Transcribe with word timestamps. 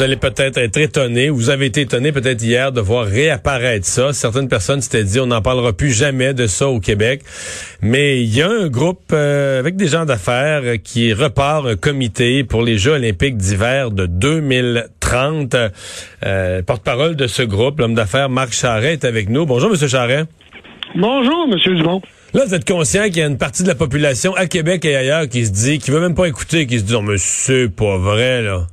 Vous 0.00 0.04
allez 0.04 0.16
peut-être 0.16 0.56
être 0.56 0.78
étonné, 0.78 1.28
vous 1.28 1.50
avez 1.50 1.66
été 1.66 1.82
étonné 1.82 2.10
peut-être 2.10 2.42
hier 2.42 2.72
de 2.72 2.80
voir 2.80 3.04
réapparaître 3.04 3.84
ça. 3.84 4.14
Certaines 4.14 4.48
personnes 4.48 4.80
s'étaient 4.80 5.04
dit 5.04 5.20
on 5.20 5.26
n'en 5.26 5.42
parlera 5.42 5.74
plus 5.74 5.90
jamais 5.90 6.32
de 6.32 6.46
ça 6.46 6.68
au 6.68 6.80
Québec. 6.80 7.20
Mais 7.82 8.22
il 8.22 8.34
y 8.34 8.40
a 8.40 8.48
un 8.48 8.68
groupe 8.68 9.02
euh, 9.12 9.58
avec 9.58 9.76
des 9.76 9.88
gens 9.88 10.06
d'affaires 10.06 10.62
qui 10.82 11.12
repart 11.12 11.66
un 11.66 11.76
comité 11.76 12.44
pour 12.44 12.62
les 12.62 12.78
Jeux 12.78 12.92
olympiques 12.92 13.36
d'hiver 13.36 13.90
de 13.90 14.06
2030. 14.06 15.54
Euh, 16.24 16.62
porte-parole 16.62 17.14
de 17.14 17.26
ce 17.26 17.42
groupe, 17.42 17.80
l'homme 17.80 17.94
d'affaires 17.94 18.30
Marc 18.30 18.54
Charret 18.54 18.94
est 18.94 19.04
avec 19.04 19.28
nous. 19.28 19.44
Bonjour 19.44 19.68
Monsieur 19.68 19.88
Charret. 19.88 20.24
Bonjour, 20.94 21.46
Monsieur 21.46 21.74
Dumont. 21.74 22.00
Là, 22.32 22.46
vous 22.46 22.54
êtes 22.54 22.66
conscient 22.66 23.04
qu'il 23.04 23.18
y 23.18 23.22
a 23.22 23.26
une 23.26 23.36
partie 23.36 23.64
de 23.64 23.68
la 23.68 23.74
population 23.74 24.34
à 24.34 24.46
Québec 24.46 24.82
et 24.86 24.96
ailleurs 24.96 25.28
qui 25.28 25.44
se 25.44 25.52
dit, 25.52 25.78
qui 25.78 25.90
veut 25.90 26.00
même 26.00 26.14
pas 26.14 26.24
écouter, 26.24 26.66
qui 26.66 26.78
se 26.78 26.84
dit, 26.84 26.94
non, 26.94 27.02
mais 27.02 27.18
c'est 27.18 27.68
pas 27.68 27.98
vrai, 27.98 28.40
là. 28.40 28.66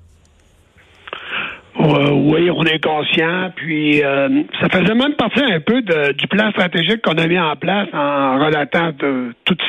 Euh, 1.79 2.09
oui, 2.11 2.49
on 2.49 2.63
est 2.63 2.83
conscient. 2.83 3.51
Puis 3.55 4.03
euh, 4.03 4.43
ça 4.59 4.67
faisait 4.69 4.95
même 4.95 5.13
partie 5.13 5.43
un 5.43 5.59
peu 5.59 5.81
de, 5.81 6.13
du 6.13 6.27
plan 6.27 6.49
stratégique 6.51 7.01
qu'on 7.01 7.17
a 7.17 7.27
mis 7.27 7.39
en 7.39 7.55
place 7.55 7.87
en 7.93 8.43
relatant 8.43 8.91
de, 8.97 9.33
toute 9.45 9.61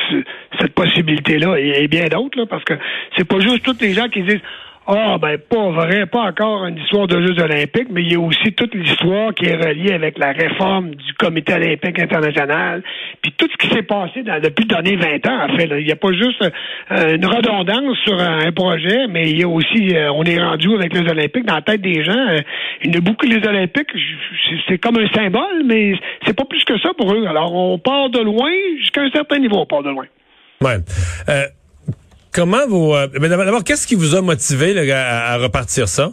cette 0.59 0.73
possibilité-là 0.73 1.57
et, 1.59 1.83
et 1.83 1.87
bien 1.87 2.07
d'autres, 2.07 2.45
parce 2.45 2.63
que 2.63 2.73
c'est 3.17 3.27
pas 3.27 3.39
juste 3.39 3.63
tous 3.63 3.79
les 3.81 3.93
gens 3.93 4.07
qui 4.07 4.23
disent 4.23 4.41
ah, 4.91 5.19
ben, 5.19 5.37
pas 5.37 5.69
vrai, 5.69 6.07
pas 6.07 6.23
encore 6.23 6.65
une 6.65 6.77
histoire 6.77 7.05
de 7.05 7.21
Jeux 7.21 7.39
olympiques, 7.39 7.89
mais 7.91 8.01
il 8.01 8.11
y 8.11 8.15
a 8.15 8.19
aussi 8.19 8.53
toute 8.53 8.73
l'histoire 8.73 9.35
qui 9.35 9.45
est 9.45 9.55
reliée 9.55 9.93
avec 9.93 10.17
la 10.17 10.31
réforme 10.31 10.95
du 10.95 11.13
Comité 11.13 11.53
olympique 11.53 11.99
international, 11.99 12.81
puis 13.21 13.31
tout 13.37 13.47
ce 13.51 13.57
qui 13.57 13.71
s'est 13.71 13.83
passé 13.83 14.23
depuis 14.23 14.63
les 14.63 14.67
derniers 14.67 14.95
20 14.95 15.27
ans, 15.27 15.43
en 15.43 15.57
fait. 15.57 15.69
Il 15.79 15.85
n'y 15.85 15.91
a 15.91 15.95
pas 15.95 16.11
juste 16.11 16.41
euh, 16.41 17.15
une 17.15 17.25
redondance 17.27 17.97
sur 18.03 18.19
un, 18.19 18.51
projet, 18.51 19.05
mais 19.07 19.29
il 19.29 19.39
y 19.39 19.43
a 19.43 19.47
aussi, 19.47 19.95
euh, 19.95 20.11
on 20.11 20.23
est 20.23 20.41
rendu 20.41 20.73
avec 20.73 20.91
les 20.91 21.07
Olympiques 21.07 21.45
dans 21.45 21.55
la 21.55 21.61
tête 21.61 21.81
des 21.81 22.03
gens. 22.03 22.27
Euh, 22.29 22.39
y 22.83 22.97
a 22.97 23.01
beaucoup 23.01 23.27
les 23.27 23.47
Olympiques, 23.47 23.91
c'est 24.67 24.79
comme 24.79 24.97
un 24.97 25.09
symbole, 25.09 25.65
mais 25.65 25.93
c'est 26.25 26.35
pas 26.35 26.45
plus 26.45 26.63
que 26.63 26.79
ça 26.79 26.89
pour 26.97 27.13
eux. 27.13 27.27
Alors, 27.27 27.53
on 27.53 27.77
part 27.77 28.09
de 28.09 28.21
loin, 28.21 28.49
jusqu'à 28.79 29.01
un 29.01 29.11
certain 29.11 29.37
niveau, 29.37 29.57
on 29.57 29.65
part 29.67 29.83
de 29.83 29.91
loin. 29.91 30.05
Ouais. 30.61 30.77
Comment 32.33 32.67
vous... 32.67 32.93
Euh, 32.93 33.07
D'abord, 33.07 33.63
qu'est-ce 33.63 33.87
qui 33.87 33.95
vous 33.95 34.15
a 34.15 34.21
motivé 34.21 34.91
à, 34.91 35.37
repartir 35.37 35.87
ça? 35.87 36.11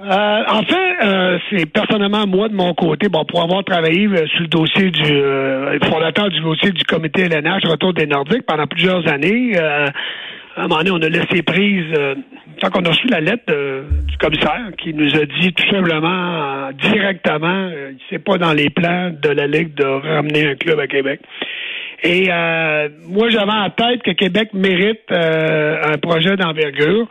Euh, 0.00 0.42
en 0.48 0.62
fait, 0.62 0.96
euh, 1.04 1.38
c'est 1.50 1.66
personnellement 1.66 2.26
moi 2.26 2.48
de 2.48 2.54
mon 2.54 2.74
côté, 2.74 3.08
bon, 3.08 3.24
pour 3.24 3.42
avoir 3.42 3.62
travaillé 3.62 4.06
euh, 4.06 4.26
sur 4.28 4.40
le 4.40 4.48
dossier 4.48 4.90
du 4.90 5.12
euh, 5.12 5.78
fondateur 5.84 6.28
du 6.28 6.40
dossier 6.40 6.72
du 6.72 6.82
comité 6.82 7.22
LNH 7.22 7.66
Retour 7.66 7.94
des 7.94 8.06
Nordiques 8.06 8.44
pendant 8.44 8.66
plusieurs 8.66 9.06
années. 9.08 9.56
À 9.56 9.92
un 10.56 10.62
moment 10.62 10.78
donné, 10.78 10.90
on 10.90 11.02
a 11.02 11.08
laissé 11.08 11.42
prise 11.42 11.86
tant 12.60 12.68
qu'on 12.70 12.84
a 12.84 12.88
reçu 12.88 13.06
la 13.08 13.20
lettre 13.20 13.44
du 14.06 14.16
commissaire 14.18 14.70
qui 14.76 14.92
nous 14.92 15.14
a 15.14 15.24
dit 15.24 15.52
tout 15.52 15.70
simplement 15.70 16.70
directement, 16.72 17.70
c'est 18.10 18.18
pas 18.18 18.36
dans 18.38 18.52
les 18.52 18.68
plans 18.68 19.12
de 19.22 19.30
la 19.30 19.46
Ligue 19.46 19.74
de 19.74 19.84
ramener 19.84 20.48
un 20.48 20.54
club 20.56 20.78
à 20.78 20.86
Québec. 20.86 21.20
Et 22.02 22.26
euh, 22.30 22.88
moi, 23.06 23.30
j'avais 23.30 23.52
en 23.52 23.70
tête 23.70 24.02
que 24.02 24.10
Québec 24.10 24.50
mérite 24.54 25.00
euh, 25.10 25.94
un 25.94 25.98
projet 25.98 26.36
d'envergure. 26.36 27.08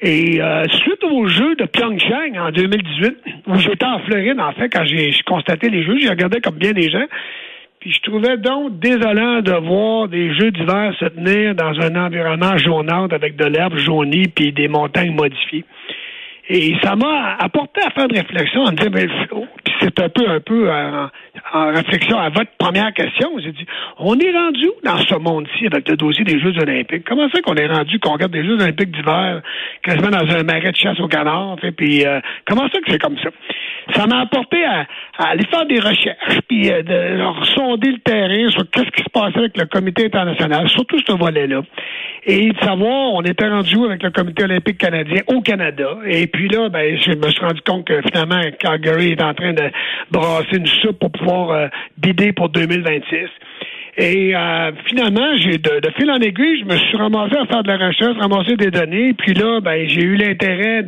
Et 0.00 0.40
euh, 0.40 0.64
suite 0.68 1.02
aux 1.02 1.26
Jeux 1.26 1.56
de 1.56 1.64
Pyeongchang 1.64 2.38
en 2.38 2.50
2018, 2.50 3.16
où 3.48 3.56
j'étais 3.56 3.86
en 3.86 3.98
Floride, 4.00 4.38
en 4.38 4.52
fait, 4.52 4.68
quand 4.68 4.84
j'ai 4.84 5.10
constaté 5.26 5.70
les 5.70 5.82
Jeux, 5.82 5.98
j'ai 6.00 6.10
regardé 6.10 6.40
comme 6.40 6.56
bien 6.56 6.72
des 6.72 6.90
gens. 6.90 7.06
Puis 7.80 7.92
je 7.92 8.10
trouvais 8.10 8.36
donc 8.36 8.78
désolant 8.78 9.40
de 9.40 9.52
voir 9.52 10.08
des 10.08 10.34
Jeux 10.34 10.50
d'hiver 10.50 10.92
se 11.00 11.06
tenir 11.06 11.54
dans 11.54 11.72
un 11.80 11.96
environnement 11.96 12.56
jaunâtre 12.58 13.14
avec 13.14 13.36
de 13.36 13.46
l'herbe 13.46 13.76
jaunie 13.76 14.28
puis 14.28 14.52
des 14.52 14.68
montagnes 14.68 15.14
modifiées. 15.14 15.64
Et 16.50 16.74
ça 16.82 16.96
m'a 16.96 17.36
apporté 17.38 17.80
à 17.82 17.90
faire 17.90 18.08
de 18.08 18.16
réflexion 18.16 18.62
en 18.62 18.72
me 18.72 18.76
disant, 18.76 18.90
ben, 18.90 19.08
puis 19.64 19.74
c'est 19.80 20.00
un 20.00 20.08
peu, 20.08 20.28
un 20.28 20.40
peu 20.40 20.70
en, 20.70 21.08
en, 21.52 21.72
réflexion 21.72 22.18
à 22.18 22.28
votre 22.30 22.50
première 22.58 22.92
question. 22.92 23.30
J'ai 23.38 23.52
dit, 23.52 23.66
on 23.98 24.18
est 24.18 24.32
rendu 24.32 24.68
dans 24.84 24.98
ce 24.98 25.14
monde-ci 25.14 25.66
avec 25.66 25.88
le 25.88 25.96
dossier 25.96 26.24
des 26.24 26.40
Jeux 26.40 26.56
olympiques? 26.58 27.04
Comment 27.06 27.28
c'est 27.32 27.42
qu'on 27.42 27.54
est 27.54 27.66
rendu 27.66 27.98
qu'on 27.98 28.12
regarde 28.12 28.32
des 28.32 28.44
Jeux 28.44 28.54
olympiques 28.54 28.90
d'hiver 28.90 29.42
quasiment 29.82 30.10
dans 30.10 30.34
un 30.34 30.42
marais 30.42 30.72
de 30.72 30.76
chasse 30.76 31.00
au 31.00 31.08
canard? 31.08 31.56
Fait, 31.60 31.72
puis 31.72 32.04
euh, 32.06 32.20
comment 32.46 32.66
c'est 32.72 32.80
que 32.80 32.90
c'est 32.90 32.98
comme 32.98 33.18
ça? 33.18 33.30
Ça 33.94 34.06
m'a 34.06 34.20
apporté 34.20 34.64
à, 34.64 34.86
à, 35.18 35.30
aller 35.30 35.46
faire 35.46 35.64
des 35.66 35.80
recherches, 35.80 36.40
puis 36.46 36.70
euh, 36.70 36.82
de 36.82 37.16
leur 37.16 37.44
sonder 37.46 37.92
le 37.92 37.98
terrain 37.98 38.50
sur 38.50 38.68
qu'est-ce 38.70 38.90
qui 38.90 39.02
se 39.02 39.10
passait 39.10 39.38
avec 39.38 39.56
le 39.56 39.66
comité 39.66 40.06
international, 40.06 40.68
surtout 40.68 40.98
ce 41.06 41.12
volet-là. 41.12 41.62
Et 42.24 42.50
de 42.50 42.58
savoir, 42.58 43.14
on 43.14 43.22
était 43.22 43.48
rendu 43.48 43.82
avec 43.84 44.02
le 44.02 44.10
comité 44.10 44.44
olympique 44.44 44.78
canadien 44.78 45.22
au 45.28 45.40
Canada. 45.40 45.96
Et 46.06 46.26
puis 46.26 46.48
là, 46.48 46.68
ben, 46.68 46.98
je 47.00 47.12
me 47.12 47.30
suis 47.30 47.40
rendu 47.40 47.62
compte 47.62 47.86
que 47.86 48.02
finalement, 48.02 48.40
Calgary 48.58 49.12
est 49.12 49.22
en 49.22 49.32
train 49.32 49.54
de 49.54 49.70
brasser 50.10 50.56
une 50.56 50.66
soupe 50.66 50.98
pour 50.98 51.10
pouvoir 51.10 51.37
euh, 51.46 51.68
bider 51.96 52.32
pour 52.32 52.48
2026. 52.48 53.28
Et 54.00 54.32
euh, 54.32 54.70
finalement, 54.86 55.36
j'ai 55.38 55.58
de, 55.58 55.80
de, 55.80 55.90
fil 55.96 56.08
en 56.08 56.20
aiguille, 56.20 56.60
je 56.60 56.64
me 56.66 56.76
suis 56.76 56.96
ramassé 56.96 57.34
à 57.36 57.46
faire 57.46 57.64
de 57.64 57.68
la 57.68 57.88
recherche, 57.88 58.16
ramasser 58.16 58.54
des 58.54 58.70
données. 58.70 59.12
Puis 59.12 59.34
là, 59.34 59.60
ben, 59.60 59.88
j'ai 59.88 60.02
eu 60.02 60.14
l'intérêt 60.14 60.84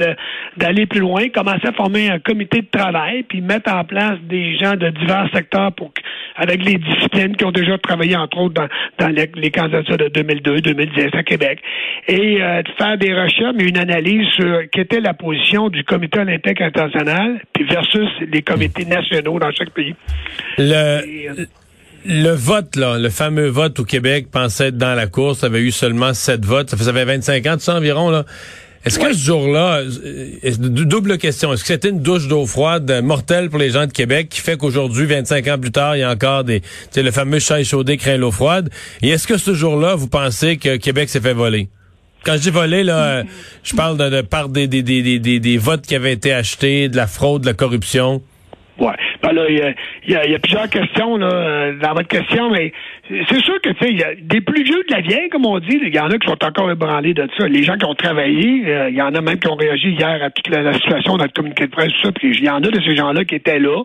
d'aller 0.56 0.87
plus 0.87 1.00
loin, 1.00 1.28
commencer 1.28 1.66
à 1.66 1.72
former 1.72 2.09
un 2.09 2.21
comité 2.21 2.60
de 2.60 2.69
travail, 2.71 3.25
puis 3.25 3.41
mettre 3.41 3.72
en 3.72 3.82
place 3.82 4.16
des 4.28 4.56
gens 4.59 4.76
de 4.76 4.91
divers 4.91 5.28
secteurs 5.34 5.72
pour 5.72 5.91
avec 6.37 6.65
les 6.65 6.78
disciplines 6.78 7.34
qui 7.37 7.44
ont 7.44 7.50
déjà 7.50 7.76
travaillé, 7.78 8.16
entre 8.16 8.38
autres, 8.38 8.54
dans, 8.54 8.69
dans 8.98 9.09
les, 9.09 9.28
les 9.34 9.50
candidatures 9.50 9.97
de 9.97 10.09
2002, 10.09 10.60
2010 10.60 11.06
à 11.12 11.22
Québec. 11.25 11.59
Et 12.06 12.41
euh, 12.41 12.62
de 12.62 12.71
faire 12.78 12.97
des 12.97 13.12
recherches, 13.12 13.54
mais 13.56 13.65
une 13.65 13.78
analyse 13.78 14.28
sur 14.37 14.62
quelle 14.71 14.84
était 14.84 15.00
la 15.00 15.15
position 15.15 15.69
du 15.69 15.82
comité 15.82 16.21
olympique 16.21 16.60
international, 16.60 17.41
puis 17.53 17.65
versus 17.65 18.09
les 18.21 18.42
comités 18.42 18.84
nationaux 18.84 19.41
dans 19.41 19.50
chaque 19.50 19.71
pays. 19.71 19.97
Le... 20.59 21.00
Et, 21.06 21.28
euh, 21.28 21.44
le 22.04 22.30
vote, 22.30 22.76
là, 22.76 22.98
le 22.98 23.10
fameux 23.10 23.48
vote 23.48 23.78
au 23.80 23.84
Québec 23.84 24.28
pensait 24.30 24.68
être 24.68 24.78
dans 24.78 24.94
la 24.94 25.06
course, 25.06 25.44
avait 25.44 25.60
eu 25.60 25.70
seulement 25.70 26.14
sept 26.14 26.44
votes. 26.44 26.70
Ça 26.70 26.76
faisait 26.76 26.92
25 26.92 27.46
ans, 27.46 27.56
ça 27.58 27.76
environ, 27.76 28.10
là. 28.10 28.24
Est-ce 28.82 28.98
ouais. 28.98 29.08
que 29.08 29.12
ce 29.12 29.22
jour-là, 29.26 29.82
double 30.58 31.18
question, 31.18 31.52
est-ce 31.52 31.60
que 31.62 31.68
c'était 31.68 31.90
une 31.90 32.00
douche 32.00 32.28
d'eau 32.28 32.46
froide 32.46 32.90
mortelle 33.02 33.50
pour 33.50 33.58
les 33.58 33.70
gens 33.70 33.86
de 33.86 33.92
Québec 33.92 34.30
qui 34.30 34.40
fait 34.40 34.56
qu'aujourd'hui, 34.56 35.04
25 35.04 35.48
ans 35.48 35.58
plus 35.58 35.70
tard, 35.70 35.96
il 35.96 36.00
y 36.00 36.02
a 36.02 36.10
encore 36.10 36.44
des, 36.44 36.62
tu 36.90 37.02
le 37.02 37.10
fameux 37.10 37.40
chat 37.40 37.60
échaudé 37.60 37.98
craint 37.98 38.16
l'eau 38.16 38.30
froide? 38.30 38.70
Et 39.02 39.10
est-ce 39.10 39.26
que 39.26 39.36
ce 39.36 39.52
jour-là, 39.52 39.96
vous 39.96 40.08
pensez 40.08 40.56
que 40.56 40.76
Québec 40.76 41.10
s'est 41.10 41.20
fait 41.20 41.34
voler? 41.34 41.68
Quand 42.24 42.34
je 42.34 42.38
dis 42.38 42.50
voler, 42.50 42.82
là, 42.82 43.24
je 43.62 43.74
parle 43.74 43.98
de, 43.98 44.08
de 44.08 44.22
part 44.22 44.48
des, 44.48 44.66
des, 44.66 44.82
des, 44.82 45.18
des, 45.18 45.40
des 45.40 45.58
votes 45.58 45.82
qui 45.82 45.94
avaient 45.94 46.14
été 46.14 46.32
achetés, 46.32 46.88
de 46.88 46.96
la 46.96 47.06
fraude, 47.06 47.42
de 47.42 47.46
la 47.46 47.54
corruption. 47.54 48.22
Ouais. 48.78 48.96
Ben 49.22 49.32
là, 49.32 49.44
il 49.48 49.56
y 49.56 50.14
a, 50.14 50.26
y, 50.26 50.30
y 50.30 50.34
a, 50.34 50.38
plusieurs 50.38 50.68
questions 50.68 51.16
là, 51.16 51.72
dans 51.72 51.94
votre 51.94 52.08
question, 52.08 52.50
mais 52.50 52.72
c'est 53.28 53.42
sûr 53.42 53.60
que 53.60 53.70
tu 53.70 53.78
sais, 53.84 53.90
il 53.90 53.98
y 53.98 54.04
a 54.04 54.14
des 54.14 54.40
plus 54.40 54.62
vieux 54.62 54.82
de 54.88 54.94
la 54.94 55.00
vieille, 55.00 55.28
comme 55.30 55.46
on 55.46 55.58
dit, 55.58 55.78
il 55.82 55.94
y 55.94 55.98
en 55.98 56.10
a 56.10 56.18
qui 56.18 56.28
sont 56.28 56.44
encore 56.44 56.70
ébranlés 56.70 57.14
de 57.14 57.28
ça. 57.36 57.48
Les 57.48 57.62
gens 57.62 57.76
qui 57.76 57.84
ont 57.84 57.94
travaillé, 57.94 58.46
il 58.46 58.68
euh, 58.68 58.90
y 58.90 59.02
en 59.02 59.14
a 59.14 59.20
même 59.20 59.38
qui 59.38 59.48
ont 59.48 59.56
réagi 59.56 59.90
hier 59.90 60.22
à 60.22 60.30
toute 60.30 60.48
la, 60.48 60.62
la 60.62 60.74
situation 60.74 61.16
dans 61.16 61.24
le 61.24 61.30
communiqué 61.30 61.66
de 61.66 61.70
presse, 61.70 61.92
tout 61.94 62.06
ça, 62.06 62.12
puis 62.12 62.36
il 62.36 62.44
y 62.44 62.50
en 62.50 62.58
a 62.58 62.60
de 62.60 62.80
ces 62.80 62.94
gens-là 62.94 63.24
qui 63.24 63.34
étaient 63.34 63.58
là. 63.58 63.82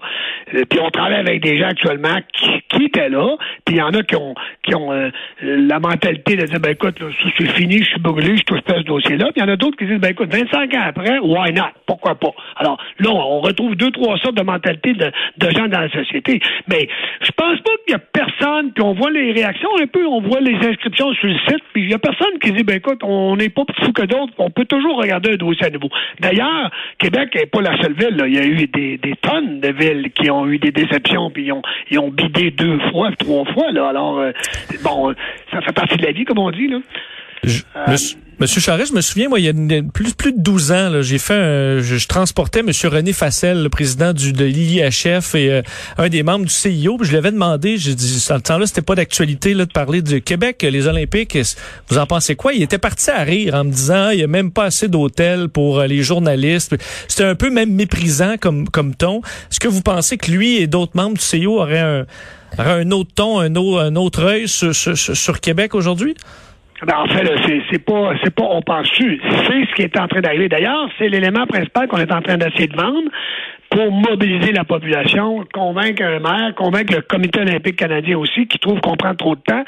Euh, 0.54 0.64
puis 0.70 0.80
on 0.80 0.90
travaille 0.90 1.16
avec 1.20 1.42
des 1.42 1.58
gens 1.58 1.68
actuellement 1.68 2.18
qui, 2.34 2.50
qui 2.76 2.86
étaient 2.86 3.10
là, 3.10 3.36
puis 3.66 3.76
il 3.76 3.78
y 3.80 3.82
en 3.82 3.94
a 3.94 4.04
qui 4.04 4.16
ont 4.16 4.36
qui 4.64 4.76
ont 4.76 4.92
euh, 4.92 5.10
la 5.42 5.80
mentalité 5.80 6.36
de 6.36 6.46
dire 6.46 6.60
ben 6.60 6.72
écoute, 6.72 7.00
là, 7.00 7.08
c'est 7.38 7.52
fini, 7.52 7.80
je 7.80 7.90
suis 7.90 8.00
brûlé, 8.00 8.38
je 8.38 8.44
touche 8.44 8.62
pas 8.62 8.76
ce 8.78 8.84
dossier-là. 8.84 9.26
Puis 9.32 9.34
il 9.38 9.42
y 9.42 9.46
en 9.46 9.50
a 9.50 9.56
d'autres 9.56 9.78
qui 9.78 9.86
disent 9.86 10.00
ben 10.00 10.12
écoute, 10.12 10.34
25 10.34 10.74
ans 10.74 10.84
après, 10.86 11.20
why 11.20 11.54
not? 11.54 11.72
Pourquoi 11.86 12.16
pas? 12.16 12.34
Alors 12.58 12.78
là, 13.00 13.10
on 13.12 13.42
retrouve 13.42 13.76
deux, 13.76 13.92
trois 13.92 14.18
sortes 14.18 14.36
de 14.36 14.44
mentalités 14.44 14.94
de, 14.94 15.50
gens 15.50 15.68
dans 15.68 15.80
la 15.80 15.90
société. 15.90 16.40
Mais 16.68 16.88
je 17.22 17.32
pense 17.32 17.60
pas 17.60 17.72
qu'il 17.86 17.92
y 17.92 17.96
a 17.96 18.00
personne, 18.00 18.72
puis 18.74 18.84
on 18.84 18.94
voit 18.94 19.12
les 19.12 19.32
réactions 19.32 19.70
un 19.82 19.88
peu, 19.88 20.06
on 20.06 20.22
voit 20.22 20.42
les 20.42 20.56
inscriptions 20.56 21.14
sur 21.14 21.28
le 21.28 21.38
site, 21.48 21.64
puis 21.74 21.84
il 21.84 21.92
y 21.92 21.94
a 21.94 22.00
personne 22.00 22.40
qui 22.42 22.52
dit, 22.52 22.64
ben 22.64 22.78
écoute, 22.78 23.00
on 23.04 23.36
n'est 23.36 23.50
pas 23.50 23.64
plus 23.66 23.86
fou 23.86 23.92
que 23.94 24.04
d'autres, 24.04 24.34
on 24.38 24.50
peut 24.50 24.66
toujours 24.66 24.98
regarder 24.98 25.34
un 25.34 25.38
dossier 25.38 25.68
à 25.68 25.70
nouveau. 25.70 25.90
D'ailleurs, 26.20 26.72
Québec 26.98 27.36
n'est 27.36 27.46
pas 27.46 27.62
la 27.62 27.80
seule 27.82 27.94
ville. 27.94 28.22
Il 28.28 28.34
y 28.34 28.40
a 28.40 28.46
eu 28.46 28.68
des, 28.68 28.98
des, 28.98 29.16
tonnes 29.22 29.60
de 29.60 29.70
villes 29.70 30.12
qui 30.12 30.30
ont 30.30 30.48
eu 30.48 30.58
des 30.58 30.72
déceptions, 30.72 31.30
puis 31.30 31.46
ils 31.46 31.52
ont, 31.52 31.62
ils 31.92 32.00
ont 32.00 32.10
bidé 32.10 32.52
deux 32.52 32.65
fois, 32.92 33.12
trois 33.18 33.46
fois. 33.54 33.72
Là. 33.72 33.90
Alors, 33.90 34.20
euh, 34.20 34.32
bon, 34.84 35.14
ça 35.52 35.62
fait 35.62 35.74
partie 35.74 35.98
de 35.98 36.04
la 36.04 36.12
vie, 36.12 36.26
comme 36.26 36.40
on 36.40 36.52
dit. 36.52 36.68
Là. 36.68 36.80
Je, 37.44 37.62
Monsieur 38.38 38.60
Charest, 38.60 38.92
je 38.92 38.96
me 38.96 39.02
souviens, 39.02 39.30
moi, 39.30 39.40
il 39.40 39.46
y 39.46 39.50
a 39.50 39.82
plus, 39.94 40.14
plus 40.14 40.34
de 40.34 40.42
12 40.42 40.72
ans, 40.74 41.02
j'ai 41.02 41.18
fait 41.20 41.80
je, 41.82 42.08
transportais 42.08 42.64
Monsieur 42.64 42.90
René 42.90 43.14
Fassel, 43.14 43.64
le 43.64 43.70
président 43.70 44.12
du, 44.12 44.34
de 44.34 44.44
l'IHF 44.44 45.36
et 45.36 45.52
euh, 45.52 45.62
un 45.98 46.10
des 46.10 46.22
membres 46.22 46.44
du 46.44 46.52
CIO. 46.52 46.98
Je 47.02 47.12
lui 47.12 47.18
avais 47.18 47.32
demandé, 47.32 47.78
j'ai 47.78 47.96
dit, 47.96 48.26
dans 48.28 48.36
le 48.36 48.42
temps-là, 48.42 48.68
c'était 48.68 48.82
pas 48.82 48.96
d'actualité 48.96 49.54
là, 49.54 49.66
de 49.66 49.72
parler 49.72 50.02
du 50.02 50.22
Québec, 50.22 50.66
les 50.70 50.88
Olympiques. 50.88 51.38
Vous 51.88 51.98
en 51.98 52.06
pensez 52.06 52.36
quoi? 52.36 52.52
Il 52.54 52.62
était 52.62 52.78
parti 52.78 53.10
à 53.10 53.24
rire 53.24 53.56
en 53.56 53.64
me 53.64 53.72
disant, 53.72 54.10
il 54.10 54.20
y 54.20 54.24
a 54.24 54.28
même 54.28 54.52
pas 54.52 54.66
assez 54.66 54.90
d'hôtels 54.90 55.48
pour 55.48 55.80
euh, 55.80 55.88
les 55.88 56.04
journalistes. 56.04 56.76
C'était 57.08 57.24
un 57.24 57.36
peu 57.36 57.50
même 57.50 57.72
méprisant 57.72 58.36
comme, 58.38 58.68
comme 58.68 58.96
ton. 58.96 59.22
Est-ce 59.50 59.62
que 59.62 59.70
vous 59.70 59.82
pensez 59.82 60.18
que 60.18 60.30
lui 60.30 60.58
et 60.58 60.68
d'autres 60.68 60.96
membres 60.96 61.16
du 61.16 61.24
CIO 61.24 61.62
auraient 61.62 61.80
un, 61.80 62.06
un 62.58 62.92
autre 62.92 63.12
ton, 63.16 63.40
un, 63.40 63.56
autre, 63.56 63.82
un 63.82 63.96
autre 63.96 64.24
œil 64.24 64.50
sur, 64.50 64.76
sur 64.76 65.40
Québec 65.40 65.74
aujourd'hui? 65.74 66.16
Ben, 66.82 66.98
en 66.98 67.08
fait, 67.08 67.26
c'est 67.72 67.80
pas 67.80 68.12
c'est 68.22 68.36
pas 68.36 68.44
on 68.44 68.62
pense 68.62 68.88
c'est 68.98 69.06
ce 69.06 69.76
qui 69.76 69.84
est 69.84 69.98
en 69.98 70.08
train 70.08 70.20
d'arriver. 70.20 70.50
D'ailleurs, 70.50 70.90
c'est 70.98 71.08
l'élément 71.08 71.46
principal 71.48 71.88
qu'on 71.88 71.98
est 71.98 72.12
en 72.12 72.22
train 72.22 72.38
d'essayer 72.38 72.68
de 72.68 72.76
vendre 72.76 73.10
pour 73.70 73.92
mobiliser 73.92 74.52
la 74.52 74.64
population, 74.64 75.44
convaincre 75.54 76.04
un 76.04 76.20
maire, 76.20 76.56
convaincre 76.56 76.96
le 76.96 77.02
comité 77.02 77.42
olympique 77.42 77.76
canadien 77.76 78.18
aussi, 78.18 78.48
qui 78.48 78.60
trouve 78.60 78.80
qu'on 78.82 78.96
prend 78.96 79.16
trop 79.16 79.36
de 79.36 79.42
temps. 79.42 79.64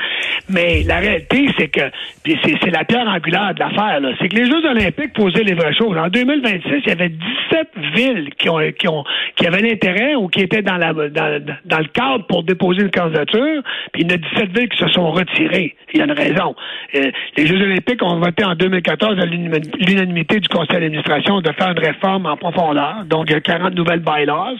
Mais 0.50 0.84
la 0.84 0.98
réalité, 0.98 1.48
c'est 1.58 1.68
que, 1.68 1.82
c'est 2.26 2.72
la 2.72 2.84
pierre 2.86 3.08
angulaire 3.08 3.54
de 3.54 3.60
l'affaire, 3.60 4.00
c'est 4.20 4.30
que 4.30 4.36
les 4.36 4.46
Jeux 4.46 4.66
olympiques 4.66 5.14
posaient 5.14 5.44
les 5.44 5.54
vraies 5.54 5.74
choses. 5.74 5.98
En 5.98 6.08
2026, 6.08 6.70
il 6.84 6.88
y 6.88 6.92
avait 6.92 7.10
17 7.10 7.70
villes 7.96 8.30
qui 8.38 8.50
ont 8.50 8.60
qui 8.78 8.88
ont 8.88 9.04
qui 9.36 9.48
avaient 9.48 9.62
l'intérêt 9.62 10.16
ou 10.16 10.28
qui 10.28 10.42
étaient 10.42 10.62
dans 10.62 10.78
la 10.78 10.94
dans, 10.94 11.44
dans, 11.66 11.80
le 11.80 11.88
cadre 11.94 12.26
pour 12.28 12.44
déposer 12.44 12.84
une 12.84 12.92
candidature, 12.92 13.62
puis 13.92 14.04
il 14.04 14.12
y 14.12 14.14
en 14.14 14.16
a 14.16 14.18
17 14.18 14.58
villes 14.58 14.70
qui 14.70 14.78
se 14.78 14.88
sont 14.90 15.12
retirées. 15.12 15.76
Il 15.94 16.00
y 16.00 16.02
a 16.02 16.06
une 16.06 16.12
raison. 16.12 16.56
Euh, 16.96 17.12
les 17.36 17.48
Jeux 17.48 17.62
olympiques 17.62 18.02
ont 18.04 18.20
voté 18.20 18.44
en 18.44 18.56
2014 18.56 19.20
à 19.20 19.26
l'unanimité 19.26 20.40
du 20.40 20.48
conseil 20.48 20.80
d'administration 20.80 21.42
de 21.42 21.52
faire 21.54 21.72
une 21.72 21.80
réforme 21.80 22.26
en 22.26 22.38
profondeur. 22.38 23.06
Donc, 23.06 23.26
il 23.30 23.34
y 23.34 23.36
a 23.36 23.42
40 23.42 23.76
nouvelles 23.76 23.97
bylaws 24.00 24.58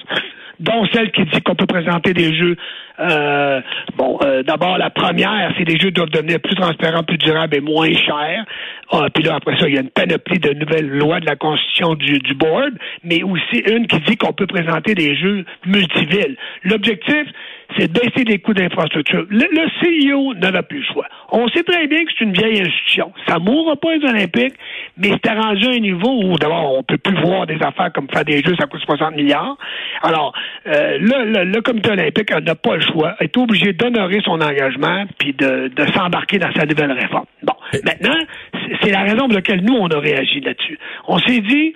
dont 0.60 0.86
celle 0.92 1.12
qui 1.12 1.24
dit 1.26 1.42
qu'on 1.42 1.56
peut 1.56 1.68
présenter 1.68 2.14
des 2.14 2.36
jeux. 2.36 2.56
Euh, 3.00 3.62
bon, 3.96 4.18
euh, 4.24 4.44
d'abord 4.44 4.78
la 4.78 4.90
première, 4.90 5.54
c'est 5.58 5.66
des 5.66 5.78
jeux 5.78 5.92
doivent 5.92 6.10
devenir 6.10 6.40
plus 6.40 6.56
transparents, 6.56 7.04
plus 7.04 7.18
durables 7.18 7.56
et 7.56 7.62
moins 7.62 7.94
chers. 7.94 8.46
Ah, 8.92 9.08
puis 9.14 9.24
là 9.24 9.36
après 9.36 9.58
ça, 9.58 9.68
il 9.68 9.76
y 9.76 9.78
a 9.78 9.82
une 9.82 9.90
panoplie 9.90 10.40
de 10.40 10.54
nouvelles 10.54 10.90
lois 10.90 11.20
de 11.20 11.26
la 11.26 11.36
constitution 11.36 11.96
du, 11.96 12.20
du 12.20 12.34
board, 12.34 12.74
mais 13.04 13.22
aussi 13.24 13.60
une 13.70 13.88
qui 13.88 14.00
dit 14.00 14.18
qu'on 14.18 14.34
peut 14.34 14.48
présenter 14.48 14.96
des 14.96 15.16
jeux 15.16 15.46
multivilles. 15.66 16.38
L'objectif, 16.64 17.28
c'est 17.78 17.92
de 17.92 18.00
baisser 18.00 18.24
les 18.24 18.40
coûts 18.40 18.54
d'infrastructure. 18.54 19.26
Le, 19.30 19.46
le 19.52 20.12
CEO 20.12 20.34
n'avait 20.36 20.62
plus 20.64 20.80
le 20.80 20.86
choix. 20.86 21.06
On 21.32 21.48
sait 21.50 21.64
très 21.64 21.88
bien 21.88 22.06
que 22.06 22.12
c'est 22.18 22.24
une 22.24 22.34
vieille 22.34 22.62
institution. 22.62 23.12
Ça 23.28 23.40
mourra 23.40 23.76
pas 23.76 23.96
les 23.96 24.06
Olympiques, 24.08 24.56
mais 24.98 25.10
c'est 25.12 25.30
arrangé 25.30 25.68
à 25.68 25.72
un 25.72 25.80
niveau 25.80 26.22
où, 26.24 26.38
d'abord, 26.38 26.78
on 26.78 26.84
peut 26.84 26.98
plus 26.98 27.16
voir 27.22 27.46
des 27.46 27.58
affaires 27.62 27.92
comme 27.94 28.08
faire 28.10 28.26
des 28.26 28.42
jeux, 28.42 28.56
ça 28.58 28.68
coûte 28.68 28.82
60 28.82 29.16
milliards. 29.16 29.58
Alors, 30.02 30.34
euh, 30.68 30.98
le, 31.00 31.44
le, 31.44 31.62
comité 31.62 31.92
olympique 31.92 32.32
n'a 32.32 32.56
pas 32.56 32.76
le 32.76 32.82
choix, 32.92 33.16
est 33.20 33.36
obligé 33.38 33.74
d'honorer 33.74 34.20
son 34.24 34.42
engagement 34.42 35.06
puis 35.18 35.34
de, 35.34 35.70
de 35.70 35.86
s'embarquer 35.94 36.40
dans 36.40 36.52
sa 36.54 36.66
nouvelle 36.66 36.92
réforme. 36.92 37.26
Bon, 37.44 37.54
maintenant, 37.86 38.18
c'est 38.82 38.92
la 38.92 39.04
raison 39.04 39.26
pour 39.26 39.34
laquelle 39.34 39.64
nous, 39.64 39.76
on 39.76 39.88
a 39.88 40.00
réagi 40.00 40.40
là-dessus. 40.42 40.80
On 41.08 41.18
s'est 41.20 41.42
dit, 41.42 41.74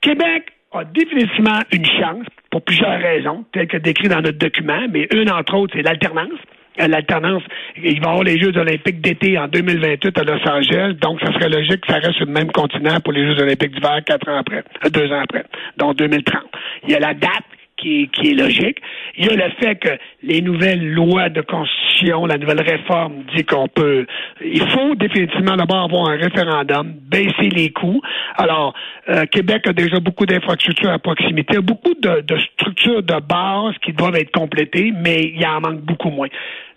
Québec 0.00 0.52
a 0.72 0.84
définitivement 0.84 1.60
une 1.72 1.86
chance, 1.86 2.26
pour 2.50 2.62
plusieurs 2.62 3.00
raisons, 3.00 3.44
telles 3.52 3.66
que 3.66 3.76
décrites 3.76 4.10
dans 4.10 4.20
notre 4.20 4.38
document, 4.38 4.86
mais 4.90 5.08
une 5.12 5.30
entre 5.30 5.54
autres, 5.54 5.74
c'est 5.76 5.82
l'alternance. 5.82 6.38
Euh, 6.80 6.88
l'alternance, 6.88 7.42
il 7.76 8.00
va 8.00 8.06
y 8.06 8.10
avoir 8.10 8.22
les 8.24 8.40
Jeux 8.40 8.56
olympiques 8.56 9.00
d'été 9.00 9.38
en 9.38 9.46
2028 9.48 10.18
à 10.18 10.24
Los 10.24 10.48
Angeles, 10.48 10.94
donc 11.00 11.20
ça 11.20 11.32
serait 11.32 11.48
logique 11.48 11.80
que 11.80 11.92
ça 11.92 11.98
reste 11.98 12.14
sur 12.14 12.26
le 12.26 12.32
même 12.32 12.50
continent 12.50 12.98
pour 13.00 13.12
les 13.12 13.26
Jeux 13.26 13.40
olympiques 13.42 13.74
d'hiver 13.74 14.00
quatre 14.04 14.28
ans 14.28 14.38
après, 14.38 14.64
euh, 14.84 14.90
deux 14.90 15.10
ans 15.12 15.22
après, 15.22 15.44
donc 15.76 15.96
2030. 15.96 16.42
Il 16.84 16.90
y 16.90 16.94
a 16.94 17.00
la 17.00 17.14
date 17.14 17.44
qui 17.76 18.10
est, 18.24 18.34
logique. 18.34 18.78
Il 19.16 19.26
y 19.26 19.28
a 19.28 19.34
le 19.34 19.52
fait 19.60 19.76
que 19.76 19.90
les 20.22 20.40
nouvelles 20.40 20.92
lois 20.92 21.28
de 21.28 21.40
constitution, 21.40 22.26
la 22.26 22.38
nouvelle 22.38 22.62
réforme 22.62 23.24
dit 23.34 23.44
qu'on 23.44 23.68
peut, 23.68 24.06
il 24.44 24.66
faut 24.68 24.94
définitivement 24.94 25.56
d'abord 25.56 25.84
avoir 25.84 26.08
un 26.08 26.16
référendum, 26.16 26.94
baisser 27.10 27.48
les 27.50 27.70
coûts. 27.70 28.00
Alors, 28.36 28.74
euh, 29.08 29.26
Québec 29.26 29.66
a 29.66 29.72
déjà 29.72 30.00
beaucoup 30.00 30.26
d'infrastructures 30.26 30.90
à 30.90 30.98
proximité, 30.98 31.58
beaucoup 31.58 31.94
de, 31.94 32.20
de 32.22 32.38
structures 32.38 33.02
de 33.02 33.20
base 33.20 33.74
qui 33.82 33.92
doivent 33.92 34.16
être 34.16 34.32
complétées, 34.32 34.92
mais 34.96 35.32
il 35.34 35.46
en 35.46 35.60
manque 35.60 35.80
beaucoup 35.80 36.10
moins. 36.10 36.28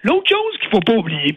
L'autre 0.04 0.30
chose 0.30 0.60
qu'il 0.60 0.70
faut 0.70 0.80
pas 0.80 0.94
oublier, 0.94 1.36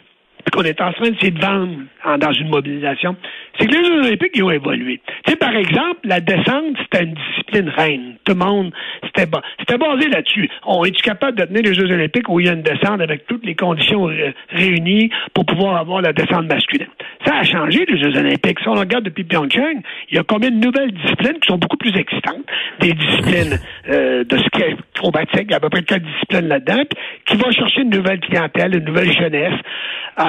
qu'on 0.53 0.63
est 0.63 0.81
en 0.81 0.93
train 0.93 1.11
de 1.11 1.41
vendre 1.41 2.19
dans 2.19 2.33
une 2.33 2.49
mobilisation, 2.49 3.17
c'est 3.59 3.67
que 3.67 3.77
les 3.77 3.85
Jeux 3.85 4.01
olympiques 4.07 4.33
ils 4.35 4.43
ont 4.43 4.51
évolué. 4.51 5.01
Tu 5.25 5.33
sais, 5.33 5.37
par 5.37 5.55
exemple, 5.55 6.01
la 6.05 6.21
descente, 6.21 6.77
c'était 6.83 7.05
une 7.05 7.15
discipline 7.15 7.69
reine. 7.69 8.15
Tout 8.25 8.33
le 8.33 8.39
monde, 8.39 8.73
c'était 9.03 9.79
basé 9.79 10.09
là-dessus. 10.09 10.49
On 10.65 10.85
est 10.85 11.01
capable 11.03 11.39
de 11.39 11.45
tenir 11.45 11.63
les 11.63 11.75
Jeux 11.75 11.93
olympiques 11.93 12.29
où 12.29 12.41
il 12.41 12.47
y 12.47 12.49
a 12.49 12.53
une 12.53 12.63
descente 12.63 13.01
avec 13.01 13.27
toutes 13.27 13.45
les 13.45 13.55
conditions 13.55 14.09
réunies 14.51 15.11
pour 15.35 15.47
pouvoir 15.47 15.77
avoir 15.77 16.01
la 16.01 16.13
descente 16.13 16.47
masculine? 16.47 16.89
Ça 17.25 17.37
a 17.37 17.43
changé, 17.43 17.85
les 17.87 18.01
Jeux 18.01 18.17
olympiques. 18.17 18.61
Si 18.61 18.69
on 18.69 18.75
regarde 18.75 19.05
depuis 19.05 19.25
Pyeongchang, 19.25 19.81
il 20.11 20.17
y 20.17 20.19
a 20.19 20.23
combien 20.23 20.51
de 20.51 20.57
nouvelles 20.65 20.93
disciplines 20.93 21.39
qui 21.41 21.49
sont 21.49 21.59
beaucoup 21.59 21.77
plus 21.77 21.97
excitantes? 21.97 22.45
Des 22.81 22.93
disciplines 22.93 23.59
euh, 23.89 24.25
de 24.25 24.39
ski 24.39 24.63
acrobatique, 24.95 25.45
il 25.45 25.51
y 25.51 25.55
a 25.55 25.57
à 25.57 25.61
peu 25.61 25.71
près 25.71 25.83
quatre 25.83 26.03
disciplines 26.03 26.49
là-dedans, 26.49 26.83
qui 27.27 27.37
vont 27.37 27.51
chercher 27.51 27.83
une 27.83 27.91
nouvelle 27.91 28.21
clientèle, 28.21 28.77
une 28.77 28.85
nouvelle 28.85 29.13
jeunesse. 29.13 29.61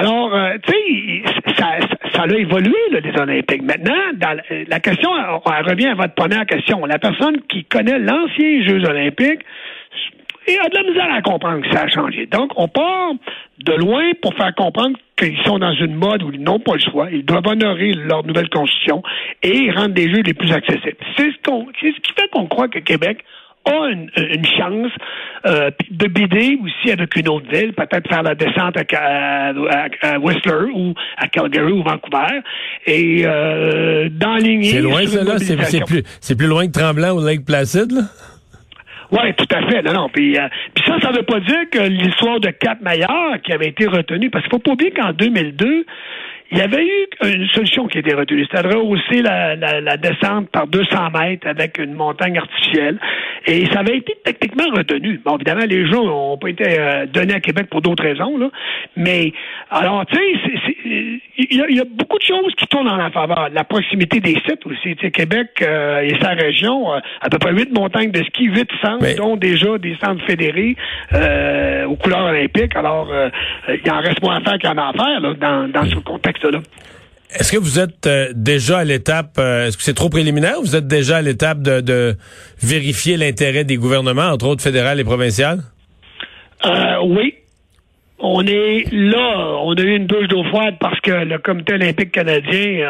Euh, 0.04 0.58
tu 0.62 0.72
sais, 0.72 1.22
ça, 1.58 1.78
ça, 2.12 2.22
a 2.22 2.26
évolué, 2.26 2.74
là, 2.90 3.00
les 3.00 3.20
Olympiques. 3.20 3.62
Maintenant, 3.62 3.94
la 4.68 4.80
question, 4.80 5.10
elle 5.16 5.70
revient 5.70 5.88
à 5.88 5.94
votre 5.94 6.14
première 6.14 6.46
question. 6.46 6.84
La 6.86 6.98
personne 6.98 7.40
qui 7.48 7.64
connaît 7.64 7.98
l'ancien 7.98 8.64
Jeux 8.64 8.84
olympiques, 8.88 9.40
et 10.46 10.58
a 10.58 10.68
de 10.68 10.74
la 10.74 10.82
misère 10.82 11.14
à 11.14 11.22
comprendre 11.22 11.62
que 11.62 11.72
ça 11.72 11.82
a 11.82 11.88
changé. 11.88 12.26
Donc, 12.26 12.50
on 12.56 12.68
part 12.68 13.12
de 13.58 13.72
loin 13.74 14.10
pour 14.20 14.34
faire 14.34 14.54
comprendre 14.54 14.98
qu'ils 15.16 15.40
sont 15.44 15.58
dans 15.58 15.72
une 15.74 15.94
mode 15.94 16.22
où 16.22 16.32
ils 16.32 16.42
n'ont 16.42 16.58
pas 16.58 16.74
le 16.74 16.80
choix. 16.80 17.08
Ils 17.10 17.24
doivent 17.24 17.46
honorer 17.46 17.92
leur 17.92 18.26
nouvelle 18.26 18.48
constitution 18.48 19.02
et 19.42 19.70
rendre 19.70 19.94
des 19.94 20.10
jeux 20.12 20.22
les 20.22 20.34
plus 20.34 20.52
accessibles. 20.52 20.96
C'est 21.16 21.30
ce, 21.30 21.50
ce 21.80 22.00
qui 22.00 22.12
fait 22.14 22.28
qu'on 22.32 22.46
croit 22.46 22.68
que 22.68 22.80
Québec 22.80 23.24
a 23.64 23.88
une, 23.88 24.46
chance 24.56 24.90
euh, 25.46 25.70
de 25.90 26.06
bider 26.06 26.58
aussi 26.62 26.92
avec 26.92 27.14
une 27.16 27.28
autre 27.28 27.48
ville, 27.50 27.72
peut-être 27.72 28.08
faire 28.08 28.22
la 28.22 28.34
descente 28.34 28.76
à, 28.94 29.52
Whistler 30.18 30.70
ou 30.74 30.94
à 31.16 31.28
Calgary 31.28 31.72
ou 31.72 31.82
Vancouver 31.82 32.40
et 32.86 33.22
euh, 33.24 34.08
d'enligner. 34.10 34.70
C'est 34.70 34.80
loin, 34.80 35.06
ça, 35.06 35.24
là? 35.24 35.38
C'est 35.38 35.84
plus, 35.84 36.02
plus 36.36 36.46
loin 36.46 36.66
que 36.66 36.72
Tremblant 36.72 37.12
ou 37.12 37.24
Lake 37.24 37.44
Placid, 37.44 37.92
là? 37.92 38.02
Oui, 39.12 39.34
tout 39.36 39.54
à 39.54 39.70
fait. 39.70 39.82
Non, 39.82 39.92
non. 39.92 40.08
Puis, 40.08 40.38
euh, 40.38 40.48
puis 40.74 40.82
ça, 40.86 40.98
ça 41.00 41.10
ne 41.10 41.18
veut 41.18 41.22
pas 41.22 41.38
dire 41.40 41.68
que 41.70 41.80
l'histoire 41.80 42.40
de 42.40 42.48
Cap 42.48 42.80
Maillard 42.80 43.42
qui 43.44 43.52
avait 43.52 43.68
été 43.68 43.86
retenue, 43.86 44.30
parce 44.30 44.42
qu'il 44.44 44.52
faut 44.52 44.58
pas 44.58 44.72
oublier 44.72 44.90
qu'en 44.90 45.12
2002, 45.12 45.84
il 46.52 46.58
y 46.58 46.60
avait 46.60 46.84
eu 46.84 47.08
une 47.24 47.48
solution 47.48 47.86
qui 47.86 47.98
était 47.98 48.12
retenue, 48.12 48.46
c'est-à-dire 48.50 48.78
rehausser 48.78 49.22
la, 49.22 49.56
la, 49.56 49.80
la, 49.80 49.96
descente 49.96 50.50
par 50.50 50.66
200 50.66 51.10
mètres 51.18 51.46
avec 51.46 51.78
une 51.78 51.94
montagne 51.94 52.36
artificielle. 52.36 52.98
Et 53.46 53.64
ça 53.66 53.80
avait 53.80 53.96
été 53.96 54.14
techniquement 54.22 54.68
retenu. 54.76 55.18
Bon, 55.24 55.36
évidemment, 55.36 55.64
les 55.66 55.90
gens 55.90 56.04
n'ont 56.04 56.36
pas 56.36 56.50
été 56.50 56.64
euh, 56.78 57.06
donnés 57.06 57.34
à 57.34 57.40
Québec 57.40 57.68
pour 57.70 57.80
d'autres 57.80 58.02
raisons, 58.02 58.36
là. 58.36 58.50
Mais, 58.96 59.32
alors, 59.70 60.04
tu 60.04 60.16
sais, 60.16 61.20
il 61.38 61.74
y, 61.74 61.80
a 61.80 61.84
beaucoup 61.84 62.18
de 62.18 62.22
choses 62.22 62.54
qui 62.56 62.66
tournent 62.66 62.88
en 62.88 62.96
la 62.96 63.10
faveur. 63.10 63.48
La 63.50 63.64
proximité 63.64 64.20
des 64.20 64.36
sites 64.46 64.66
aussi. 64.66 64.94
Tu 64.96 65.06
sais, 65.06 65.10
Québec 65.10 65.48
euh, 65.62 66.02
et 66.02 66.14
sa 66.20 66.30
région, 66.30 66.92
euh, 66.92 66.98
à 67.22 67.30
peu 67.30 67.38
près 67.38 67.52
huit 67.52 67.72
montagnes 67.72 68.10
de 68.10 68.22
ski, 68.24 68.44
huit 68.44 68.68
centres, 68.82 69.16
dont 69.16 69.36
déjà 69.36 69.78
des 69.78 69.96
centres 70.04 70.24
fédérés 70.26 70.76
aux 71.88 71.96
couleurs 71.96 72.26
olympiques. 72.26 72.76
Alors, 72.76 73.08
il 73.68 73.90
en 73.90 74.00
reste 74.00 74.22
moins 74.22 74.36
à 74.36 74.40
faire 74.40 74.58
qu'en 74.58 74.78
a 74.78 74.92
faire, 74.92 75.20
là, 75.20 75.34
dans, 75.34 75.68
dans 75.68 75.84
ce 75.86 75.96
contexte 75.96 76.41
est-ce 77.38 77.52
que 77.52 77.58
vous 77.58 77.78
êtes 77.78 78.06
euh, 78.06 78.28
déjà 78.34 78.78
à 78.78 78.84
l'étape, 78.84 79.36
euh, 79.38 79.66
est-ce 79.66 79.76
que 79.76 79.82
c'est 79.82 79.94
trop 79.94 80.10
préliminaire 80.10 80.58
ou 80.58 80.62
vous 80.62 80.76
êtes 80.76 80.86
déjà 80.86 81.18
à 81.18 81.22
l'étape 81.22 81.62
de, 81.62 82.14
vérifier 82.62 83.16
l'intérêt 83.16 83.64
des 83.64 83.76
gouvernements, 83.76 84.28
entre 84.28 84.46
autres 84.46 84.62
fédéral 84.62 85.00
et 85.00 85.04
provincial? 85.04 85.60
Euh, 86.66 86.96
oui. 87.06 87.34
On 88.24 88.46
est 88.46 88.84
là, 88.92 89.56
on 89.62 89.74
a 89.74 89.80
eu 89.80 89.96
une 89.96 90.06
douche 90.06 90.28
d'eau 90.28 90.44
froide 90.44 90.76
parce 90.78 91.00
que 91.00 91.10
le 91.10 91.38
comité 91.38 91.74
olympique 91.74 92.12
canadien, 92.12 92.88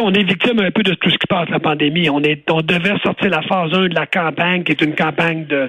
on 0.00 0.12
est 0.12 0.22
victime 0.22 0.60
un 0.60 0.70
peu 0.70 0.84
de 0.84 0.94
tout 0.94 1.10
ce 1.10 1.18
qui 1.18 1.26
passe 1.28 1.48
la 1.48 1.58
pandémie. 1.58 2.08
On 2.08 2.22
est, 2.22 2.48
on 2.48 2.60
devait 2.60 2.96
sortir 3.02 3.28
la 3.30 3.42
phase 3.42 3.72
1 3.72 3.88
de 3.88 3.94
la 3.94 4.06
campagne, 4.06 4.62
qui 4.62 4.70
est 4.70 4.80
une 4.80 4.94
campagne 4.94 5.46
de 5.46 5.68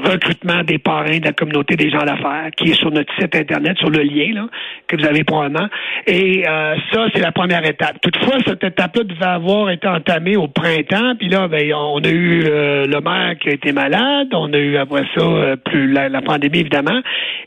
recrutement 0.00 0.62
des 0.62 0.78
parrains 0.78 1.18
de 1.18 1.24
la 1.24 1.32
communauté 1.32 1.76
des 1.76 1.90
gens 1.90 2.04
d'affaires, 2.04 2.50
qui 2.56 2.70
est 2.70 2.74
sur 2.74 2.90
notre 2.90 3.12
site 3.18 3.34
Internet, 3.34 3.76
sur 3.78 3.90
le 3.90 4.02
lien 4.02 4.32
là, 4.34 4.46
que 4.88 4.96
vous 4.96 5.04
avez 5.04 5.24
probablement. 5.24 5.68
Et 6.06 6.44
euh, 6.48 6.76
ça, 6.92 7.06
c'est 7.12 7.20
la 7.20 7.32
première 7.32 7.64
étape. 7.64 8.00
Toutefois, 8.00 8.38
cette 8.46 8.64
étape-là 8.64 9.04
devait 9.04 9.24
avoir 9.24 9.70
été 9.70 9.88
entamée 9.88 10.36
au 10.36 10.48
printemps, 10.48 11.14
puis 11.18 11.28
là, 11.28 11.48
ben, 11.48 11.72
on 11.74 12.02
a 12.02 12.08
eu 12.08 12.44
euh, 12.44 12.86
le 12.86 13.00
maire 13.00 13.36
qui 13.38 13.48
a 13.48 13.52
été 13.52 13.72
malade, 13.72 14.28
on 14.32 14.52
a 14.52 14.58
eu 14.58 14.76
après 14.76 15.04
ça 15.16 15.22
euh, 15.22 15.56
plus 15.56 15.92
la, 15.92 16.22
pandémie, 16.22 16.60
évidemment. 16.60 17.00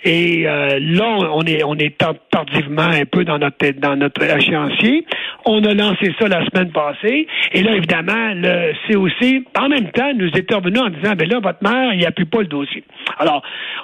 Et 0.04 0.44
là, 0.44 1.18
on 1.34 1.42
est 1.44 1.63
on 1.63 1.75
est 1.75 1.98
tardivement 2.30 2.82
un 2.82 3.06
peu 3.06 3.25
dans 3.25 3.39
notre 3.39 3.72
dans 3.80 3.96
notre 3.96 4.24
échéancier. 4.24 5.06
On 5.46 5.63
a 5.63 5.74
lancé 5.74 6.13
ça 6.20 6.27
la 6.27 6.46
semaine 6.46 6.72
passée. 6.72 7.27
Et 7.54 7.63
là, 7.63 7.75
évidemment, 7.75 8.34
le 8.36 8.74
COC, 8.88 9.44
en 9.58 9.70
même 9.70 9.89
temps, 9.92 10.13
nous 10.16 10.30
est 10.30 10.54
revenu 10.54 10.80
en 10.80 10.89
disant, 10.89 11.13
ben 11.16 11.27
là, 11.27 11.39
votre 11.39 11.63
maire, 11.63 11.94
il 11.94 12.06
appuie 12.06 12.25
pas 12.25 12.37
le 12.41 12.48
dossier. 12.48 12.84
Alors, 13.17 13.41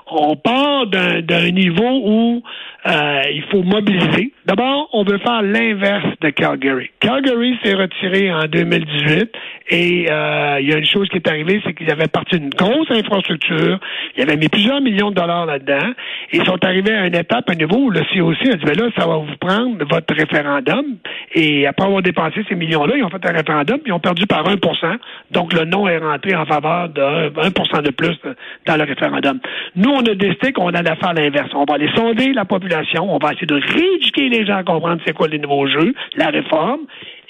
on 0.08 0.36
part 0.36 0.88
d'un 0.88 1.52
niveau 1.52 2.02
où 2.04 2.44
euh, 2.86 3.22
il 3.34 3.44
faut 3.52 3.64
mobiliser. 3.64 4.34
D'abord, 4.46 4.90
on 4.94 5.04
veut 5.04 5.18
faire 5.20 5.42
l'inverse 5.42 6.06
de 6.22 6.30
Calgary. 6.30 6.92
Calgary 7.00 7.58
s'est 7.64 7.76
retiré 7.76 8.32
en 8.32 8.44
2018 8.46 9.32
et 9.70 10.08
euh, 10.12 10.58
il 10.60 10.70
y 10.70 10.74
a 10.74 10.78
une 10.78 10.86
chose 10.86 11.08
qui 11.08 11.16
est 11.18 11.28
arrivée, 11.28 11.62
c'est 11.66 11.74
qu'ils 11.74 11.90
avaient 11.90 12.10
parti 12.10 12.38
d'une 12.38 12.50
grosse 12.50 12.92
infrastructure, 12.92 13.80
ils 14.18 14.24
avaient 14.24 14.36
mis 14.36 14.50
plusieurs 14.50 14.82
millions 14.82 15.12
de 15.12 15.16
dollars 15.16 15.46
là-dedans 15.46 15.94
et 16.32 16.38
ils 16.38 16.46
sont 16.46 16.64
arrivés 16.66 16.94
à 16.94 17.08
une 17.08 17.16
étape, 17.16 17.50
un 17.50 17.56
niveau 17.56 17.78
où 17.78 17.90
le 17.90 18.02
COC 18.02 18.48
a 18.52 18.56
dit, 18.58 18.66
ben 18.66 18.78
là, 18.78 18.90
ça 18.98 19.08
va 19.08 19.18
vous 19.18 19.38
prendre 19.40 19.86
votre 19.86 20.14
référendum 20.14 20.98
et 21.34 21.66
après 21.66 21.86
avoir 21.86 22.02
dépensé 22.02 22.44
ces 22.50 22.56
millions-là, 22.56 22.96
ils 22.98 23.04
ont 23.04 23.10
fait 23.10 23.26
un 23.26 23.32
référendum 23.32 23.80
ils 23.86 23.94
ont 23.94 24.00
perdu 24.00 24.26
par 24.28 24.44
1% 24.44 24.98
Donc, 25.32 25.54
le 25.54 25.66
non 25.66 25.88
est 25.88 25.98
rentré 25.98 26.36
en 26.36 26.46
faveur 26.46 26.90
de 26.90 27.02
1 27.02 27.82
de 27.82 27.92
plus 27.92 28.18
dans 28.66 28.76
le 28.76 28.84
référendum. 28.84 29.40
Nous, 29.76 29.90
on 29.90 30.02
a 30.02 30.16
décidé 30.16 30.52
qu'on 30.52 30.70
allait 30.70 30.96
faire 30.96 31.14
l'inverse. 31.14 31.50
On 31.54 31.66
va 31.66 31.76
aller 31.76 31.90
sonder 31.96 32.34
la 32.34 32.46
population 32.46 32.73
on 33.02 33.18
va 33.18 33.32
essayer 33.32 33.48
de 33.48 33.56
rééduquer 33.56 34.30
les 34.30 34.46
gens 34.46 34.58
à 34.58 34.64
comprendre 34.64 35.02
c'est 35.06 35.14
quoi 35.14 35.28
les 35.28 35.40
nouveaux 35.40 35.68
jeux, 35.68 35.94
la 36.16 36.28
réforme, 36.28 36.82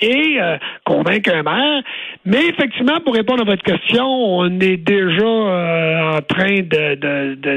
et 0.02 0.38
euh, 0.40 0.58
convaincre 0.86 1.32
un 1.34 1.44
maire. 1.44 1.84
Mais 2.26 2.48
effectivement, 2.48 3.00
pour 3.04 3.14
répondre 3.14 3.42
à 3.42 3.46
votre 3.46 3.64
question, 3.64 4.06
on 4.06 4.60
est 4.60 4.78
déjà 4.78 5.26
euh, 5.26 6.18
en 6.18 6.22
train 6.22 6.62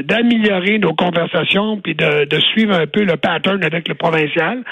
d'améliorer 0.03 0.79
nos 0.79 0.93
conversations 0.93 1.77
puis 1.77 1.95
de 1.95 2.39
suivre 2.51 2.75
un 2.75 2.87
peu 2.87 3.03
le 3.03 3.17
pattern 3.17 3.63
avec 3.63 3.87
le 3.87 3.95
provincial 3.95 4.63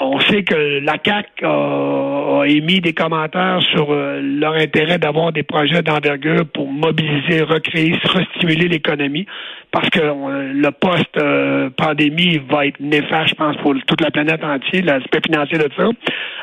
on 0.00 0.20
sait 0.20 0.42
que 0.42 0.80
la 0.80 0.98
CAC 0.98 1.26
a, 1.42 2.42
émis 2.46 2.80
des 2.80 2.92
commentaires 2.92 3.60
sur 3.72 3.90
euh, 3.90 4.20
leur 4.20 4.54
intérêt 4.54 4.98
d'avoir 4.98 5.32
des 5.32 5.42
projets 5.42 5.82
d'envergure 5.82 6.46
pour 6.52 6.70
mobiliser, 6.70 7.42
recréer, 7.42 7.94
restimuler 8.04 8.68
l'économie, 8.68 9.26
parce 9.72 9.88
que 9.90 10.00
euh, 10.00 10.52
le 10.52 10.70
post-pandémie 10.70 12.38
va 12.48 12.66
être 12.66 12.80
néfaste, 12.80 13.30
je 13.30 13.34
pense, 13.34 13.56
pour 13.58 13.74
toute 13.86 14.00
la 14.00 14.10
planète 14.10 14.44
entière, 14.44 14.84
l'aspect 14.84 15.20
financier 15.24 15.58
de 15.58 15.68
ça. 15.76 15.88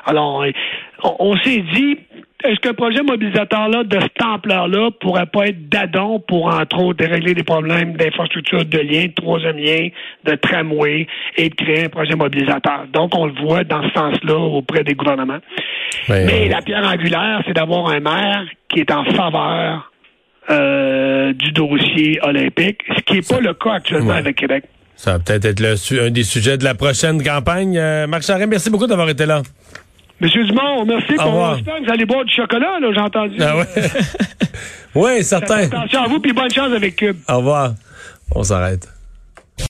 Alors, 0.05 0.45
on 1.19 1.37
s'est 1.37 1.63
dit, 1.73 1.97
est-ce 2.43 2.59
qu'un 2.59 2.73
projet 2.73 3.01
mobilisateur-là, 3.01 3.83
de 3.83 3.99
cette 3.99 4.21
ampleur-là, 4.21 4.91
pourrait 4.99 5.25
pas 5.25 5.47
être 5.47 5.69
d'adon 5.69 6.19
pour, 6.19 6.47
entre 6.47 6.79
autres, 6.79 7.05
régler 7.05 7.33
des 7.33 7.43
problèmes 7.43 7.95
d'infrastructure 7.95 8.65
de 8.65 8.77
lien, 8.79 9.05
de 9.05 9.13
troisième 9.13 9.57
lien, 9.57 9.89
de 10.25 10.35
tramway, 10.35 11.07
et 11.37 11.49
de 11.49 11.55
créer 11.55 11.85
un 11.85 11.89
projet 11.89 12.15
mobilisateur? 12.15 12.85
Donc, 12.91 13.15
on 13.15 13.27
le 13.27 13.33
voit 13.33 13.63
dans 13.63 13.83
ce 13.83 13.93
sens-là 13.93 14.37
auprès 14.37 14.83
des 14.83 14.93
gouvernements. 14.93 15.39
Mais 16.09 16.49
la 16.49 16.61
pierre 16.61 16.85
angulaire, 16.85 17.41
c'est 17.47 17.53
d'avoir 17.53 17.87
un 17.87 17.99
maire 17.99 18.45
qui 18.69 18.79
est 18.81 18.91
en 18.91 19.05
faveur 19.05 19.91
euh, 20.49 21.31
du 21.33 21.51
dossier 21.51 22.19
olympique, 22.23 22.81
ce 22.95 23.01
qui 23.03 23.13
n'est 23.13 23.21
pas 23.21 23.39
le 23.39 23.53
cas 23.53 23.75
actuellement 23.75 24.13
avec 24.13 24.35
Québec. 24.35 24.65
Ça 24.95 25.13
va 25.13 25.19
peut-être 25.19 25.45
être 25.45 25.59
le, 25.59 26.05
un 26.05 26.11
des 26.11 26.23
sujets 26.23 26.57
de 26.57 26.63
la 26.63 26.75
prochaine 26.75 27.23
campagne. 27.23 27.77
Euh, 27.77 28.07
Marc 28.07 28.23
Charest, 28.23 28.49
merci 28.49 28.69
beaucoup 28.69 28.85
d'avoir 28.85 29.09
été 29.09 29.25
là. 29.25 29.41
Monsieur 30.19 30.45
Dumont, 30.45 30.85
merci. 30.85 31.13
Pour 31.15 31.31
vous 31.31 31.91
allez 31.91 32.05
boire 32.05 32.23
du 32.23 32.33
chocolat, 32.33 32.79
là, 32.79 32.87
j'ai 32.93 32.99
entendu. 33.01 33.37
Ah 33.41 33.57
ouais. 33.57 33.65
oui, 34.95 35.23
certain. 35.23 35.63
Attention 35.65 36.03
à 36.03 36.07
vous, 36.07 36.19
puis 36.19 36.33
bonne 36.33 36.51
chance 36.51 36.71
avec 36.73 36.95
Cube. 36.95 37.17
Au 37.27 37.37
revoir. 37.37 37.73
On 38.35 38.43
s'arrête. 38.43 38.92